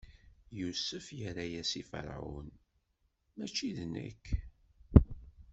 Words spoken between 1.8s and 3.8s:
i Ferɛun: Mačči d